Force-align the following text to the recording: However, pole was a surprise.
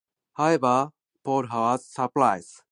However, 0.33 0.93
pole 1.23 1.43
was 1.47 1.81
a 1.81 1.91
surprise. 1.91 2.63